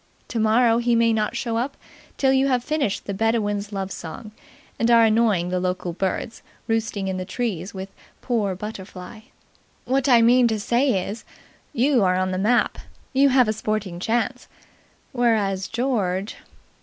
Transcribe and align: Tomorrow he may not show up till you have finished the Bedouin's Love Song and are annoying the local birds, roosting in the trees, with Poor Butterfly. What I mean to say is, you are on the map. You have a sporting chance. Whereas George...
Tomorrow 0.27 0.79
he 0.79 0.95
may 0.95 1.13
not 1.13 1.35
show 1.35 1.57
up 1.57 1.77
till 2.17 2.33
you 2.33 2.47
have 2.47 2.63
finished 2.63 3.05
the 3.05 3.13
Bedouin's 3.13 3.71
Love 3.71 3.91
Song 3.91 4.31
and 4.79 4.89
are 4.89 5.03
annoying 5.05 5.49
the 5.49 5.59
local 5.59 5.93
birds, 5.93 6.41
roosting 6.67 7.07
in 7.07 7.17
the 7.17 7.23
trees, 7.23 7.75
with 7.75 7.89
Poor 8.19 8.55
Butterfly. 8.55 9.19
What 9.85 10.09
I 10.09 10.23
mean 10.23 10.47
to 10.47 10.59
say 10.59 11.07
is, 11.07 11.23
you 11.71 12.03
are 12.03 12.15
on 12.15 12.31
the 12.31 12.39
map. 12.39 12.79
You 13.13 13.29
have 13.29 13.47
a 13.47 13.53
sporting 13.53 13.99
chance. 13.99 14.47
Whereas 15.13 15.67
George... 15.67 16.35